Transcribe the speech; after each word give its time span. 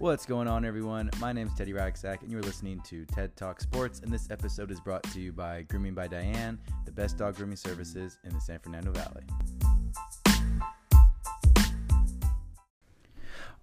What's 0.00 0.24
going 0.24 0.48
on, 0.48 0.64
everyone? 0.64 1.10
My 1.20 1.30
name 1.30 1.48
is 1.48 1.52
Teddy 1.52 1.74
Ragsack, 1.74 2.22
and 2.22 2.32
you're 2.32 2.40
listening 2.40 2.80
to 2.86 3.04
TED 3.04 3.36
Talk 3.36 3.60
Sports. 3.60 4.00
And 4.00 4.10
this 4.10 4.30
episode 4.30 4.70
is 4.70 4.80
brought 4.80 5.02
to 5.12 5.20
you 5.20 5.30
by 5.30 5.60
Grooming 5.68 5.92
by 5.92 6.08
Diane, 6.08 6.58
the 6.86 6.90
best 6.90 7.18
dog 7.18 7.36
grooming 7.36 7.56
services 7.56 8.18
in 8.24 8.32
the 8.32 8.40
San 8.40 8.60
Fernando 8.60 8.92
Valley. 8.92 9.22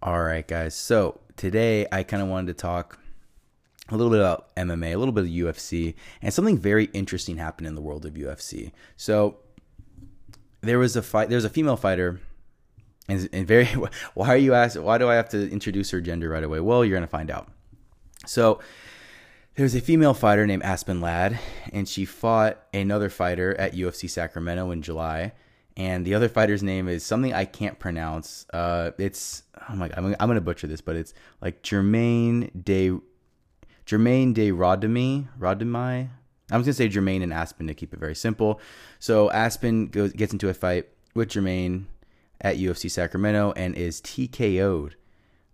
All 0.03 0.21
right, 0.21 0.47
guys. 0.47 0.75
So 0.75 1.19
today 1.37 1.87
I 1.91 2.03
kind 2.03 2.21
of 2.21 2.29
wanted 2.29 2.55
to 2.55 2.61
talk 2.61 2.99
a 3.89 3.97
little 3.97 4.11
bit 4.11 4.19
about 4.19 4.55
MMA, 4.55 4.93
a 4.93 4.97
little 4.97 5.13
bit 5.13 5.23
of 5.23 5.31
UFC, 5.31 5.95
and 6.21 6.31
something 6.31 6.59
very 6.59 6.85
interesting 6.93 7.37
happened 7.37 7.65
in 7.65 7.73
the 7.73 7.81
world 7.81 8.05
of 8.05 8.13
UFC. 8.13 8.73
So 8.95 9.37
there 10.61 10.77
was 10.77 10.95
a 10.95 11.01
fight. 11.01 11.29
There's 11.29 11.45
a 11.45 11.49
female 11.49 11.77
fighter 11.77 12.19
and, 13.07 13.29
and 13.31 13.47
very, 13.47 13.65
why 14.13 14.29
are 14.29 14.37
you 14.37 14.53
asking? 14.53 14.83
Why 14.83 14.97
do 14.97 15.09
I 15.09 15.15
have 15.15 15.29
to 15.29 15.49
introduce 15.49 15.91
her 15.91 16.01
gender 16.01 16.29
right 16.29 16.43
away? 16.43 16.59
Well, 16.59 16.83
you're 16.83 16.95
going 16.95 17.01
to 17.01 17.07
find 17.07 17.31
out. 17.31 17.49
So, 18.25 18.59
there's 19.57 19.73
a 19.73 19.81
female 19.81 20.13
fighter 20.13 20.45
named 20.45 20.61
Aspen 20.61 21.01
Ladd, 21.01 21.39
and 21.73 21.89
she 21.89 22.05
fought 22.05 22.61
another 22.75 23.09
fighter 23.09 23.55
at 23.59 23.73
UFC 23.73 24.07
Sacramento 24.07 24.69
in 24.69 24.83
July. 24.83 25.33
And 25.75 26.05
the 26.05 26.13
other 26.13 26.29
fighter's 26.29 26.61
name 26.61 26.87
is 26.87 27.03
something 27.03 27.33
I 27.33 27.45
can't 27.45 27.79
pronounce. 27.79 28.45
Uh, 28.53 28.91
it's 28.99 29.43
oh 29.69 29.75
my 29.75 29.87
god, 29.87 29.97
I'm, 29.97 30.15
I'm 30.19 30.27
gonna 30.27 30.41
butcher 30.41 30.67
this, 30.67 30.81
but 30.81 30.95
it's 30.95 31.13
like 31.41 31.63
germaine 31.63 32.51
de 32.63 32.99
germaine 33.87 34.33
de 34.33 34.51
Rodemy 34.51 35.27
Rodemy. 35.39 36.09
I'm 36.51 36.63
just 36.63 36.65
gonna 36.65 36.73
say 36.73 36.87
germaine 36.87 37.21
and 37.21 37.33
Aspen 37.33 37.67
to 37.67 37.73
keep 37.73 37.93
it 37.93 37.99
very 37.99 38.15
simple. 38.15 38.59
So 38.99 39.31
Aspen 39.31 39.87
goes 39.87 40.13
gets 40.13 40.33
into 40.33 40.49
a 40.49 40.53
fight 40.53 40.87
with 41.13 41.29
Germaine 41.29 41.87
at 42.41 42.57
UFC 42.57 42.89
Sacramento 42.89 43.53
and 43.55 43.75
is 43.75 44.01
TKO'd 44.01 44.95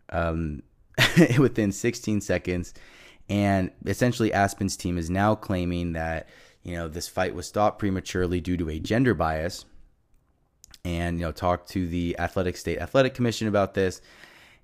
um, 0.10 0.64
within 1.38 1.72
16 1.72 2.22
seconds. 2.22 2.74
And 3.30 3.72
essentially, 3.86 4.34
Aspen's 4.34 4.76
team 4.76 4.98
is 4.98 5.10
now 5.10 5.36
claiming 5.36 5.94
that 5.94 6.28
you 6.64 6.76
know 6.76 6.88
this 6.88 7.08
fight 7.08 7.36
was 7.36 7.48
stopped 7.48 7.80
prematurely 7.80 8.42
due 8.42 8.58
to 8.58 8.70
a 8.70 8.80
gender 8.80 9.14
bias, 9.14 9.66
and 10.84 11.20
you 11.20 11.26
know 11.26 11.32
talked 11.32 11.70
to 11.70 11.88
the 11.88 12.18
Athletic 12.20 12.58
State 12.58 12.80
Athletic 12.80 13.14
Commission 13.14 13.48
about 13.48 13.74
this, 13.74 14.02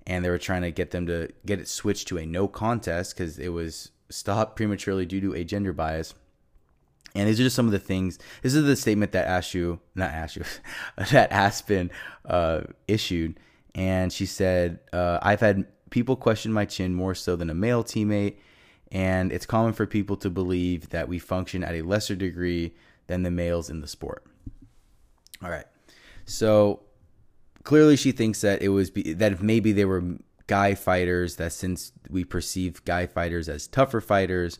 and 0.06 0.24
they 0.24 0.30
were 0.30 0.38
trying 0.38 0.62
to 0.62 0.70
get 0.70 0.90
them 0.90 1.06
to 1.06 1.30
get 1.46 1.58
it 1.58 1.68
switched 1.68 2.08
to 2.08 2.18
a 2.18 2.26
no 2.26 2.48
contest 2.48 3.16
because 3.16 3.38
it 3.38 3.48
was 3.48 3.90
stopped 4.10 4.56
prematurely 4.56 5.06
due 5.06 5.20
to 5.20 5.34
a 5.34 5.44
gender 5.44 5.72
bias. 5.72 6.14
And 7.14 7.28
these 7.28 7.40
are 7.40 7.44
just 7.44 7.56
some 7.56 7.66
of 7.66 7.72
the 7.72 7.78
things. 7.78 8.18
This 8.42 8.54
is 8.54 8.64
the 8.64 8.76
statement 8.76 9.12
that 9.12 9.26
Ashu, 9.26 9.80
not 9.94 10.12
Ashu, 10.12 10.46
that 11.10 11.32
Aspen 11.32 11.90
uh, 12.24 12.62
issued. 12.86 13.38
And 13.74 14.12
she 14.12 14.26
said, 14.26 14.80
uh, 14.92 15.18
I've 15.22 15.40
had 15.40 15.66
people 15.90 16.16
question 16.16 16.52
my 16.52 16.64
chin 16.64 16.94
more 16.94 17.14
so 17.14 17.36
than 17.36 17.50
a 17.50 17.54
male 17.54 17.82
teammate. 17.84 18.36
And 18.92 19.32
it's 19.32 19.46
common 19.46 19.72
for 19.72 19.86
people 19.86 20.16
to 20.18 20.30
believe 20.30 20.90
that 20.90 21.08
we 21.08 21.18
function 21.18 21.62
at 21.62 21.74
a 21.74 21.82
lesser 21.82 22.16
degree 22.16 22.74
than 23.06 23.22
the 23.22 23.30
males 23.30 23.70
in 23.70 23.80
the 23.80 23.86
sport. 23.86 24.24
All 25.42 25.50
right. 25.50 25.66
So 26.24 26.80
clearly 27.62 27.96
she 27.96 28.12
thinks 28.12 28.40
that 28.40 28.62
it 28.62 28.68
was, 28.68 28.90
be, 28.90 29.12
that 29.14 29.40
maybe 29.42 29.72
they 29.72 29.84
were 29.84 30.02
guy 30.46 30.74
fighters, 30.74 31.36
that 31.36 31.52
since 31.52 31.92
we 32.08 32.24
perceive 32.24 32.84
guy 32.84 33.06
fighters 33.06 33.48
as 33.48 33.68
tougher 33.68 34.00
fighters, 34.00 34.58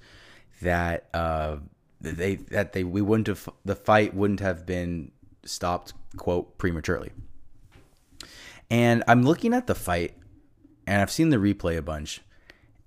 that, 0.62 1.08
uh, 1.12 1.56
they 2.00 2.36
that 2.36 2.72
they 2.72 2.84
we 2.84 3.02
wouldn't 3.02 3.26
have 3.26 3.48
the 3.64 3.76
fight 3.76 4.14
wouldn't 4.14 4.40
have 4.40 4.66
been 4.66 5.12
stopped 5.44 5.92
quote 6.16 6.58
prematurely. 6.58 7.10
And 8.70 9.02
I'm 9.08 9.22
looking 9.22 9.52
at 9.52 9.66
the 9.66 9.74
fight, 9.74 10.14
and 10.86 11.02
I've 11.02 11.10
seen 11.10 11.30
the 11.30 11.38
replay 11.38 11.76
a 11.76 11.82
bunch, 11.82 12.20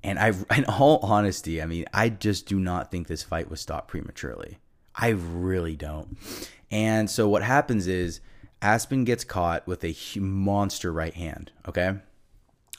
and 0.03 0.17
I, 0.17 0.29
in 0.55 0.65
all 0.65 0.99
honesty, 0.99 1.61
I 1.61 1.65
mean, 1.65 1.85
I 1.93 2.09
just 2.09 2.45
do 2.47 2.59
not 2.59 2.89
think 2.89 3.07
this 3.07 3.23
fight 3.23 3.49
was 3.49 3.61
stopped 3.61 3.89
prematurely. 3.89 4.59
I 4.95 5.09
really 5.09 5.75
don't. 5.75 6.17
And 6.71 7.09
so 7.09 7.27
what 7.27 7.43
happens 7.43 7.87
is 7.87 8.21
Aspen 8.61 9.03
gets 9.03 9.23
caught 9.23 9.67
with 9.67 9.83
a 9.83 9.95
monster 10.19 10.93
right 10.93 11.13
hand. 11.13 11.51
Okay, 11.67 11.95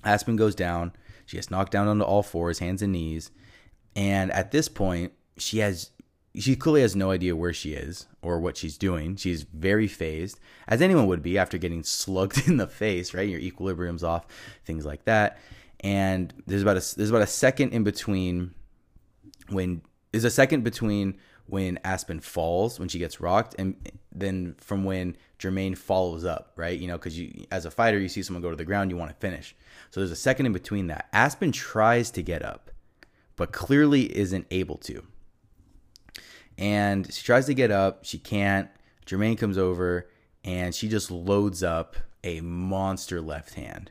Aspen 0.03 0.37
goes 0.37 0.55
down. 0.55 0.93
She 1.27 1.37
gets 1.37 1.51
knocked 1.51 1.73
down 1.73 1.89
onto 1.89 2.05
all 2.05 2.23
fours, 2.23 2.59
hands 2.59 2.83
and 2.83 2.93
knees, 2.93 3.31
and 3.97 4.31
at 4.33 4.51
this 4.51 4.69
point, 4.69 5.13
she 5.37 5.59
has 5.59 5.91
she 6.37 6.57
clearly 6.57 6.83
has 6.83 6.97
no 6.97 7.11
idea 7.11 7.37
where 7.37 7.53
she 7.53 7.75
is 7.75 8.07
or 8.21 8.41
what 8.41 8.57
she's 8.57 8.77
doing. 8.77 9.17
She's 9.17 9.45
very 9.45 9.87
fazed, 9.87 10.41
as 10.67 10.83
anyone 10.83 11.07
would 11.07 11.23
be 11.23 11.39
after 11.39 11.59
getting 11.59 11.83
slugged 11.85 12.49
in 12.49 12.57
the 12.57 12.67
face, 12.67 13.15
right? 13.15 13.29
Your 13.29 13.41
equilibrium's 13.41 14.03
off, 14.03 14.27
things 14.65 14.85
like 14.85 15.05
that. 15.05 15.39
And 15.81 16.33
there's 16.47 16.63
about 16.63 16.77
a 16.77 16.97
there's 16.97 17.11
about 17.11 17.23
a 17.23 17.27
second 17.27 17.73
in 17.73 17.85
between 17.85 18.55
when 19.51 19.83
there's 20.13 20.25
a 20.25 20.31
second 20.31 20.65
between 20.65 21.19
when 21.47 21.79
Aspen 21.85 22.21
falls 22.21 22.81
when 22.81 22.89
she 22.89 22.99
gets 22.99 23.21
rocked, 23.21 23.55
and 23.59 23.77
then 24.11 24.57
from 24.59 24.85
when 24.85 25.17
Germaine 25.39 25.75
follows 25.75 26.25
up, 26.25 26.53
right? 26.57 26.79
You 26.79 26.89
know, 26.89 26.97
because 26.97 27.19
you 27.19 27.45
as 27.51 27.67
a 27.67 27.71
fighter, 27.71 27.99
you 27.99 28.09
see 28.09 28.23
someone 28.23 28.43
go 28.43 28.51
to 28.51 28.57
the 28.57 28.65
ground, 28.65 28.91
you 28.91 28.97
want 28.97 29.11
to 29.11 29.17
finish. 29.17 29.55
So 29.91 30.01
there's 30.01 30.11
a 30.11 30.17
second 30.17 30.47
in 30.47 30.53
between 30.53 30.87
that. 30.89 31.09
Aspen 31.13 31.53
tries 31.53 32.11
to 32.13 32.23
get 32.23 32.43
up, 32.43 32.71
but 33.37 33.53
clearly 33.53 34.17
isn't 34.17 34.47
able 34.51 34.79
to 34.79 35.07
and 36.59 37.13
she 37.13 37.23
tries 37.23 37.47
to 37.47 37.55
get 37.55 37.71
up. 37.71 38.05
She 38.05 38.19
can't. 38.19 38.69
Germaine 39.07 39.37
comes 39.37 39.59
over 39.59 40.09
and 40.45 40.75
she 40.75 40.89
just 40.89 41.11
loads 41.11 41.63
up 41.63 41.97
a 42.23 42.41
monster 42.41 43.21
left 43.21 43.55
hand, 43.55 43.91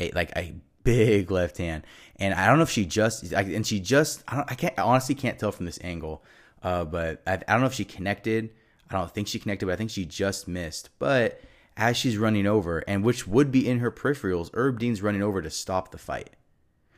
a 0.00 0.10
like 0.12 0.32
a 0.36 0.54
big 0.84 1.30
left 1.30 1.58
hand. 1.58 1.84
And 2.16 2.34
I 2.34 2.46
don't 2.46 2.56
know 2.58 2.62
if 2.62 2.70
she 2.70 2.86
just 2.86 3.32
and 3.32 3.66
she 3.66 3.80
just 3.80 4.22
I, 4.28 4.36
don't, 4.36 4.50
I 4.50 4.54
can't 4.54 4.78
I 4.78 4.82
honestly 4.82 5.14
can't 5.14 5.38
tell 5.38 5.52
from 5.52 5.66
this 5.66 5.78
angle, 5.82 6.24
uh, 6.62 6.84
but 6.84 7.22
I, 7.26 7.34
I 7.34 7.36
don't 7.36 7.60
know 7.60 7.66
if 7.66 7.74
she 7.74 7.84
connected. 7.84 8.50
I 8.90 8.94
don't 8.94 9.10
think 9.10 9.28
she 9.28 9.38
connected, 9.38 9.66
but 9.66 9.72
I 9.72 9.76
think 9.76 9.90
she 9.90 10.04
just 10.04 10.46
missed. 10.46 10.90
But 10.98 11.40
as 11.76 11.96
she's 11.96 12.16
running 12.16 12.46
over, 12.46 12.78
and 12.88 13.04
which 13.04 13.26
would 13.26 13.50
be 13.50 13.68
in 13.68 13.80
her 13.80 13.90
peripherals, 13.90 14.50
Herb 14.54 14.78
Dean's 14.78 15.02
running 15.02 15.22
over 15.22 15.42
to 15.42 15.50
stop 15.50 15.90
the 15.90 15.98
fight. 15.98 16.30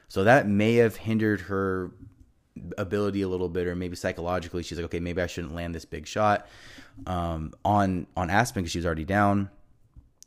So 0.06 0.24
that 0.24 0.46
may 0.46 0.76
have 0.76 0.96
hindered 0.96 1.42
her 1.42 1.90
ability 2.76 3.22
a 3.22 3.28
little 3.28 3.48
bit, 3.48 3.66
or 3.66 3.74
maybe 3.74 3.96
psychologically, 3.96 4.62
she's 4.62 4.78
like, 4.78 4.86
okay, 4.86 5.00
maybe 5.00 5.20
I 5.22 5.26
shouldn't 5.26 5.54
land 5.54 5.74
this 5.74 5.84
big 5.84 6.06
shot 6.06 6.46
um, 7.06 7.52
on 7.64 8.06
on 8.16 8.30
Aspen 8.30 8.62
because 8.62 8.72
she 8.72 8.78
was 8.78 8.86
already 8.86 9.04
down. 9.04 9.50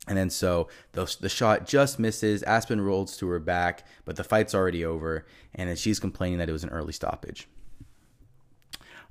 And 0.08 0.18
then 0.18 0.30
so 0.30 0.68
the, 0.94 1.16
the 1.20 1.30
shot 1.30 1.68
just 1.68 2.00
misses. 2.00 2.42
Aspen 2.44 2.82
rolls 2.82 3.18
to 3.18 3.28
her 3.28 3.40
back, 3.40 3.86
but 4.04 4.16
the 4.16 4.24
fight's 4.24 4.56
already 4.56 4.84
over, 4.84 5.26
and 5.54 5.70
then 5.70 5.76
she's 5.76 6.00
complaining 6.00 6.40
that 6.40 6.50
it 6.50 6.54
was 6.54 6.64
an 6.64 6.70
early 6.70 6.94
stoppage. 6.94 7.48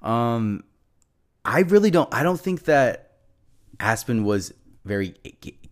Um, 0.02 0.64
I 1.44 1.60
really 1.60 1.90
don't. 1.90 2.12
I 2.12 2.22
don't 2.22 2.40
think 2.40 2.64
that 2.64 3.12
Aspen 3.78 4.24
was 4.24 4.52
very 4.84 5.14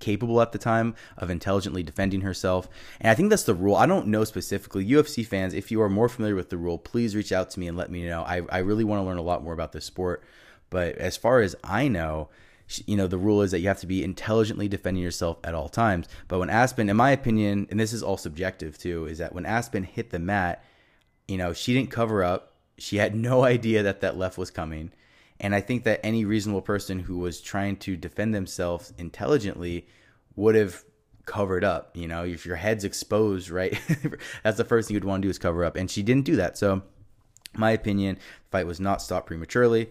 capable 0.00 0.40
at 0.40 0.52
the 0.52 0.58
time 0.58 0.94
of 1.16 1.30
intelligently 1.30 1.82
defending 1.82 2.20
herself. 2.20 2.68
And 3.00 3.10
I 3.10 3.14
think 3.14 3.30
that's 3.30 3.44
the 3.44 3.54
rule. 3.54 3.74
I 3.74 3.86
don't 3.86 4.08
know 4.08 4.24
specifically. 4.24 4.86
UFC 4.86 5.26
fans, 5.26 5.54
if 5.54 5.70
you 5.70 5.80
are 5.80 5.88
more 5.88 6.08
familiar 6.08 6.34
with 6.34 6.50
the 6.50 6.58
rule, 6.58 6.78
please 6.78 7.16
reach 7.16 7.32
out 7.32 7.50
to 7.50 7.60
me 7.60 7.68
and 7.68 7.76
let 7.76 7.90
me 7.90 8.06
know. 8.06 8.22
I, 8.22 8.42
I 8.50 8.58
really 8.58 8.84
want 8.84 9.00
to 9.00 9.04
learn 9.04 9.18
a 9.18 9.22
lot 9.22 9.42
more 9.42 9.54
about 9.54 9.72
this 9.72 9.84
sport. 9.84 10.22
But 10.70 10.96
as 10.96 11.16
far 11.16 11.40
as 11.40 11.56
I 11.64 11.88
know, 11.88 12.28
you 12.86 12.96
know, 12.96 13.06
the 13.06 13.16
rule 13.16 13.40
is 13.40 13.50
that 13.52 13.60
you 13.60 13.68
have 13.68 13.80
to 13.80 13.86
be 13.86 14.04
intelligently 14.04 14.68
defending 14.68 15.02
yourself 15.02 15.38
at 15.42 15.54
all 15.54 15.70
times. 15.70 16.06
But 16.28 16.38
when 16.38 16.50
Aspen, 16.50 16.90
in 16.90 16.96
my 16.96 17.10
opinion, 17.10 17.66
and 17.70 17.80
this 17.80 17.94
is 17.94 18.02
all 18.02 18.18
subjective 18.18 18.76
too, 18.76 19.06
is 19.06 19.18
that 19.18 19.32
when 19.32 19.46
Aspen 19.46 19.84
hit 19.84 20.10
the 20.10 20.18
mat, 20.18 20.62
you 21.26 21.38
know, 21.38 21.54
she 21.54 21.72
didn't 21.72 21.90
cover 21.90 22.22
up. 22.22 22.52
She 22.76 22.98
had 22.98 23.14
no 23.14 23.44
idea 23.56 23.82
that 23.82 24.02
that 24.02 24.18
left 24.18 24.36
was 24.36 24.50
coming 24.50 24.92
and 25.40 25.54
I 25.54 25.60
think 25.60 25.84
that 25.84 26.00
any 26.04 26.24
reasonable 26.24 26.62
person 26.62 26.98
who 27.00 27.18
was 27.18 27.40
trying 27.40 27.76
to 27.78 27.96
defend 27.96 28.34
themselves 28.34 28.92
intelligently 28.98 29.86
would 30.36 30.54
have 30.54 30.84
covered 31.26 31.62
up. 31.62 31.96
You 31.96 32.08
know, 32.08 32.24
if 32.24 32.44
your 32.44 32.56
head's 32.56 32.84
exposed, 32.84 33.50
right? 33.50 33.78
That's 34.42 34.56
the 34.56 34.64
first 34.64 34.88
thing 34.88 34.94
you'd 34.94 35.04
want 35.04 35.22
to 35.22 35.26
do 35.26 35.30
is 35.30 35.38
cover 35.38 35.64
up. 35.64 35.76
And 35.76 35.90
she 35.90 36.02
didn't 36.02 36.24
do 36.24 36.36
that. 36.36 36.58
So, 36.58 36.82
my 37.54 37.70
opinion, 37.70 38.16
the 38.16 38.50
fight 38.50 38.66
was 38.66 38.80
not 38.80 39.00
stopped 39.00 39.26
prematurely. 39.26 39.90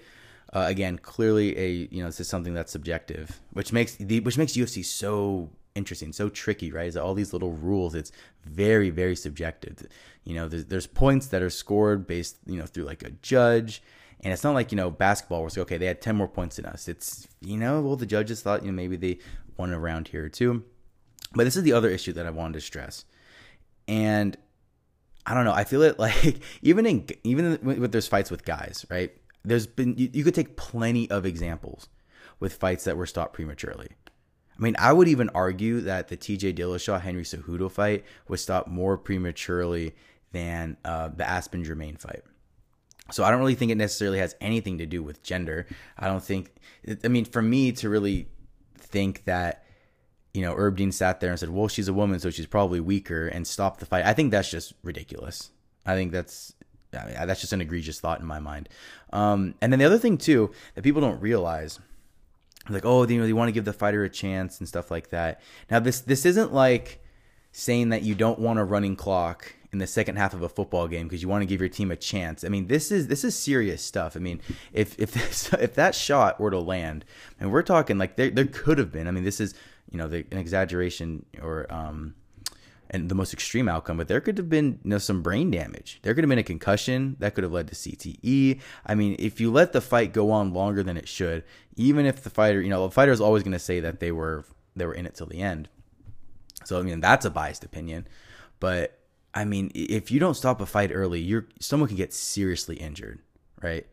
Uh, 0.53 0.65
again, 0.67 0.97
clearly 0.97 1.57
a 1.57 1.69
you 1.91 2.01
know 2.01 2.05
this 2.05 2.21
is 2.21 2.27
something 2.29 2.53
that's 2.53 2.71
subjective, 2.71 3.39
which 3.51 3.73
makes 3.73 3.95
the 3.95 4.21
which 4.21 4.37
makes 4.37 4.53
UFC 4.53 4.83
so 4.83 5.49
interesting, 5.75 6.13
so 6.13 6.29
tricky, 6.29 6.71
right? 6.71 6.87
Is 6.87 6.95
all 6.95 7.13
these 7.13 7.33
little 7.33 7.51
rules. 7.51 7.95
It's 7.95 8.13
very 8.45 8.89
very 8.89 9.15
subjective. 9.15 9.87
You 10.23 10.35
know, 10.35 10.47
there's, 10.47 10.65
there's 10.65 10.87
points 10.87 11.27
that 11.27 11.41
are 11.41 11.49
scored 11.49 12.07
based 12.07 12.37
you 12.45 12.57
know 12.57 12.65
through 12.65 12.85
like 12.85 13.03
a 13.03 13.09
judge 13.09 13.81
and 14.23 14.33
it's 14.33 14.43
not 14.43 14.53
like, 14.53 14.71
you 14.71 14.75
know, 14.75 14.89
basketball 14.89 15.45
it's 15.45 15.57
okay, 15.57 15.77
they 15.77 15.85
had 15.85 16.01
10 16.01 16.15
more 16.15 16.27
points 16.27 16.55
than 16.55 16.65
us. 16.65 16.87
It's, 16.87 17.27
you 17.41 17.57
know, 17.57 17.81
well, 17.81 17.95
the 17.95 18.05
judges 18.05 18.41
thought, 18.41 18.63
you 18.63 18.71
know, 18.71 18.75
maybe 18.75 18.95
they 18.95 19.19
won 19.57 19.71
around 19.71 20.07
here 20.07 20.29
too. 20.29 20.63
But 21.33 21.43
this 21.43 21.55
is 21.55 21.63
the 21.63 21.73
other 21.73 21.89
issue 21.89 22.13
that 22.13 22.25
I 22.25 22.31
wanted 22.31 22.53
to 22.53 22.61
stress. 22.61 23.05
And 23.87 24.35
I 25.25 25.33
don't 25.33 25.45
know, 25.45 25.53
I 25.53 25.63
feel 25.63 25.81
it 25.83 25.99
like 25.99 26.39
even 26.61 26.85
in, 26.85 27.07
even 27.23 27.59
with 27.61 27.91
there's 27.91 28.07
fights 28.07 28.31
with 28.31 28.45
guys, 28.45 28.85
right? 28.89 29.11
There's 29.45 29.67
been, 29.67 29.95
you, 29.97 30.09
you 30.11 30.23
could 30.23 30.35
take 30.35 30.57
plenty 30.57 31.09
of 31.09 31.25
examples 31.25 31.87
with 32.39 32.53
fights 32.53 32.83
that 32.85 32.97
were 32.97 33.05
stopped 33.05 33.33
prematurely. 33.33 33.89
I 34.57 34.61
mean, 34.61 34.75
I 34.79 34.91
would 34.91 35.07
even 35.07 35.29
argue 35.29 35.81
that 35.81 36.07
the 36.07 36.17
TJ 36.17 36.57
Dillashaw 36.57 36.99
Henry 36.99 37.23
Cejudo 37.23 37.69
fight 37.69 38.03
was 38.27 38.41
stopped 38.41 38.67
more 38.67 38.97
prematurely 38.97 39.95
than 40.31 40.77
uh, 40.83 41.09
the 41.09 41.27
Aspen 41.27 41.63
Germaine 41.63 41.97
fight. 41.97 42.23
So 43.11 43.23
I 43.23 43.31
don't 43.31 43.39
really 43.39 43.55
think 43.55 43.71
it 43.71 43.75
necessarily 43.75 44.19
has 44.19 44.35
anything 44.41 44.77
to 44.79 44.85
do 44.85 45.01
with 45.01 45.23
gender. 45.23 45.67
I 45.97 46.07
don't 46.07 46.23
think. 46.23 46.51
I 47.03 47.07
mean, 47.07 47.25
for 47.25 47.41
me 47.41 47.71
to 47.73 47.89
really 47.89 48.27
think 48.77 49.25
that 49.25 49.63
you 50.33 50.41
know 50.41 50.53
Herb 50.55 50.77
Dean 50.77 50.91
sat 50.91 51.19
there 51.19 51.31
and 51.31 51.39
said, 51.39 51.49
"Well, 51.49 51.67
she's 51.67 51.87
a 51.87 51.93
woman, 51.93 52.19
so 52.19 52.29
she's 52.29 52.45
probably 52.45 52.79
weaker," 52.79 53.27
and 53.27 53.47
stopped 53.47 53.79
the 53.79 53.85
fight. 53.85 54.05
I 54.05 54.13
think 54.13 54.31
that's 54.31 54.49
just 54.49 54.73
ridiculous. 54.83 55.51
I 55.85 55.95
think 55.95 56.11
that's 56.11 56.53
that's 56.91 57.41
just 57.41 57.53
an 57.53 57.61
egregious 57.61 57.99
thought 57.99 58.19
in 58.19 58.25
my 58.25 58.39
mind. 58.39 58.69
Um, 59.13 59.55
and 59.61 59.71
then 59.71 59.79
the 59.79 59.85
other 59.85 59.97
thing 59.97 60.17
too 60.17 60.51
that 60.75 60.83
people 60.83 61.01
don't 61.01 61.21
realize 61.21 61.79
like 62.69 62.85
oh 62.85 63.07
you 63.07 63.17
know 63.17 63.25
they 63.25 63.33
want 63.33 63.47
to 63.47 63.53
give 63.53 63.65
the 63.65 63.73
fighter 63.73 64.03
a 64.03 64.09
chance 64.09 64.59
and 64.59 64.67
stuff 64.67 64.91
like 64.91 65.09
that 65.09 65.41
now 65.71 65.79
this 65.79 66.01
this 66.01 66.25
isn't 66.25 66.53
like 66.53 67.01
saying 67.51 67.89
that 67.89 68.03
you 68.03 68.13
don't 68.13 68.39
want 68.39 68.59
a 68.59 68.63
running 68.63 68.95
clock 68.95 69.53
in 69.77 69.79
the 69.79 69.85
second 69.87 70.15
half 70.15 70.33
of 70.33 70.41
a 70.41 70.49
football 70.49 70.87
game 70.87 71.07
because 71.07 71.21
you 71.21 71.27
want 71.27 71.43
to 71.43 71.45
give 71.45 71.59
your 71.61 71.69
team 71.69 71.91
a 71.91 71.95
chance 71.95 72.43
i 72.43 72.49
mean 72.49 72.65
this 72.65 72.91
is 72.91 73.07
this 73.07 73.23
is 73.23 73.37
serious 73.37 73.83
stuff 73.83 74.15
i 74.15 74.19
mean 74.19 74.41
if 74.73 74.97
if 74.99 75.11
this, 75.11 75.53
if 75.61 75.75
that 75.75 75.93
shot 75.93 76.39
were 76.39 76.49
to 76.49 76.59
land 76.59 77.05
and 77.39 77.51
we're 77.51 77.61
talking 77.61 77.99
like 77.99 78.15
there, 78.15 78.31
there 78.31 78.47
could 78.47 78.79
have 78.79 78.91
been 78.91 79.07
i 79.07 79.11
mean 79.11 79.23
this 79.23 79.39
is 79.39 79.53
you 79.91 79.97
know 79.99 80.07
the, 80.07 80.25
an 80.31 80.39
exaggeration 80.39 81.23
or 81.41 81.71
um 81.71 82.15
and 82.89 83.09
the 83.09 83.15
most 83.15 83.33
extreme 83.33 83.67
outcome, 83.67 83.97
but 83.97 84.07
there 84.07 84.21
could 84.21 84.37
have 84.37 84.49
been 84.49 84.79
you 84.81 84.91
know 84.91 84.97
some 84.97 85.21
brain 85.21 85.51
damage. 85.51 85.99
There 86.03 86.13
could 86.13 86.23
have 86.23 86.29
been 86.29 86.39
a 86.39 86.43
concussion 86.43 87.17
that 87.19 87.35
could 87.35 87.43
have 87.43 87.51
led 87.51 87.67
to 87.67 87.75
CTE. 87.75 88.61
I 88.85 88.95
mean, 88.95 89.17
if 89.19 89.41
you 89.41 89.51
let 89.51 89.73
the 89.73 89.81
fight 89.81 90.13
go 90.13 90.31
on 90.31 90.53
longer 90.53 90.83
than 90.83 90.95
it 90.95 91.05
should, 91.05 91.43
even 91.75 92.05
if 92.05 92.23
the 92.23 92.29
fighter, 92.29 92.61
you 92.61 92.69
know, 92.69 92.87
the 92.87 92.93
fighter 92.93 93.11
is 93.11 93.19
always 93.19 93.43
going 93.43 93.51
to 93.51 93.59
say 93.59 93.81
that 93.81 93.99
they 93.99 94.13
were 94.13 94.45
they 94.77 94.85
were 94.85 94.93
in 94.93 95.05
it 95.05 95.15
till 95.15 95.27
the 95.27 95.41
end. 95.41 95.67
So 96.63 96.79
I 96.79 96.83
mean, 96.83 97.01
that's 97.01 97.25
a 97.25 97.29
biased 97.29 97.65
opinion, 97.65 98.07
but 98.61 98.97
I 99.37 99.45
mean, 99.45 99.71
if 99.75 100.09
you 100.09 100.19
don't 100.19 100.33
stop 100.33 100.61
a 100.61 100.65
fight 100.65 100.89
early, 100.91 101.21
you're 101.21 101.45
someone 101.59 101.87
can 101.87 101.95
get 101.95 102.11
seriously 102.11 102.75
injured, 102.77 103.19
right? 103.61 103.85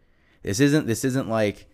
This 0.42 0.58
isn't 0.58 0.86
this 0.86 1.04
isn't 1.04 1.28
like 1.28 1.66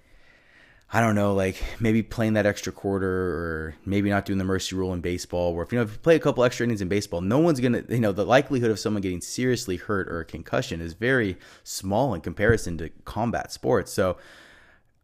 I 0.92 1.00
don't 1.00 1.14
know, 1.14 1.34
like 1.34 1.62
maybe 1.78 2.02
playing 2.02 2.32
that 2.32 2.46
extra 2.46 2.72
quarter 2.72 3.06
or 3.08 3.76
maybe 3.86 4.10
not 4.10 4.24
doing 4.24 4.38
the 4.38 4.44
mercy 4.44 4.74
rule 4.74 4.92
in 4.92 5.00
baseball, 5.00 5.54
where 5.54 5.62
if 5.62 5.70
you 5.70 5.78
know 5.78 5.84
if 5.84 5.92
you 5.92 5.98
play 5.98 6.16
a 6.16 6.18
couple 6.18 6.42
extra 6.42 6.64
innings 6.64 6.82
in 6.82 6.88
baseball, 6.88 7.20
no 7.20 7.38
one's 7.38 7.60
gonna 7.60 7.84
you 7.88 8.00
know, 8.00 8.10
the 8.10 8.24
likelihood 8.24 8.72
of 8.72 8.80
someone 8.80 9.02
getting 9.02 9.20
seriously 9.20 9.76
hurt 9.76 10.08
or 10.08 10.18
a 10.18 10.24
concussion 10.24 10.80
is 10.80 10.94
very 10.94 11.38
small 11.62 12.12
in 12.12 12.22
comparison 12.22 12.76
to 12.78 12.88
combat 13.04 13.52
sports. 13.52 13.92
So 13.92 14.16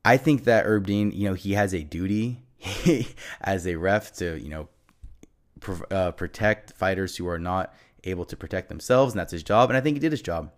I 0.04 0.16
think 0.16 0.42
that 0.42 0.66
Herb 0.66 0.88
Dean, 0.88 1.12
you 1.12 1.28
know, 1.28 1.34
he 1.34 1.52
has 1.52 1.72
a 1.72 1.84
duty 1.84 2.42
as 3.40 3.64
a 3.64 3.76
ref 3.76 4.12
to, 4.14 4.36
you 4.42 4.48
know, 4.48 4.68
uh, 5.92 6.10
protect 6.10 6.72
fighters 6.72 7.16
who 7.16 7.28
are 7.28 7.38
not 7.38 7.72
able 8.06 8.24
to 8.26 8.36
protect 8.36 8.68
themselves, 8.68 9.12
and 9.12 9.20
that's 9.20 9.32
his 9.32 9.42
job. 9.42 9.70
And 9.70 9.76
I 9.76 9.80
think 9.80 9.96
he 9.96 10.00
did 10.00 10.12
his 10.12 10.22
job, 10.22 10.50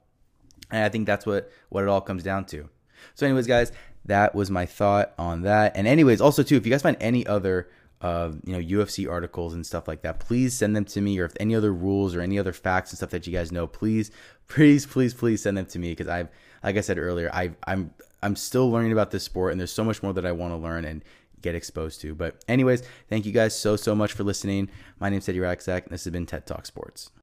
and 0.71 0.85
I 0.85 0.89
think 0.89 1.07
that's 1.07 1.27
what 1.27 1.51
what 1.69 1.83
it 1.83 1.89
all 1.89 2.01
comes 2.01 2.23
down 2.23 2.45
to. 2.47 2.69
So, 3.15 3.27
anyways, 3.27 3.47
guys, 3.47 3.73
that 4.05 4.35
was 4.35 4.51
my 4.51 4.67
thought 4.67 5.15
on 5.19 5.43
that. 5.43 5.77
And 5.77 5.87
anyways, 5.87 6.21
also 6.21 6.43
too, 6.43 6.57
if 6.57 6.67
you 6.67 6.73
guys 6.73 6.83
find 6.83 6.97
any 7.01 7.27
other 7.27 7.69
uh, 8.01 8.31
you 8.45 8.53
know 8.53 8.83
UFC 8.83 9.11
articles 9.11 9.55
and 9.55 9.67
stuff 9.67 9.89
like 9.89 10.03
that, 10.03 10.21
please 10.21 10.55
send 10.55 10.77
them 10.77 10.85
to 10.87 11.01
me. 11.01 11.19
Or 11.19 11.25
if 11.25 11.33
any 11.41 11.55
other 11.55 11.73
rules 11.73 12.15
or 12.15 12.21
any 12.21 12.39
other 12.39 12.53
facts 12.53 12.91
and 12.91 12.99
stuff 12.99 13.11
that 13.11 13.27
you 13.27 13.33
guys 13.33 13.53
know, 13.53 13.67
please, 13.67 14.11
please, 14.49 14.87
please, 14.87 15.15
please 15.15 15.43
send 15.43 15.57
them 15.57 15.67
to 15.67 15.79
me 15.79 15.93
because 15.93 16.09
I've, 16.09 16.29
like 16.63 16.77
I 16.77 16.81
said 16.81 16.99
earlier, 16.99 17.31
I 17.33 17.53
I'm 17.67 17.93
I'm 18.23 18.37
still 18.37 18.71
learning 18.71 18.93
about 18.93 19.11
this 19.11 19.25
sport 19.25 19.53
and 19.53 19.61
there's 19.61 19.73
so 19.73 19.85
much 19.85 20.03
more 20.03 20.13
that 20.13 20.27
I 20.27 20.33
want 20.33 20.53
to 20.53 20.57
learn 20.57 20.85
and 20.85 21.05
get 21.43 21.55
exposed 21.55 22.01
to. 22.01 22.15
But 22.15 22.43
anyways, 22.49 22.83
thank 23.09 23.27
you 23.27 23.33
guys 23.33 23.59
so 23.59 23.77
so 23.77 23.95
much 23.95 24.13
for 24.13 24.25
listening. 24.25 24.71
My 24.99 25.09
name's 25.09 25.27
Teddy 25.27 25.39
Raxak, 25.39 25.85
and 25.85 25.91
this 25.91 26.05
has 26.05 26.13
been 26.13 26.27
TED 26.27 26.47
Talk 26.47 26.67
Sports. 26.67 27.11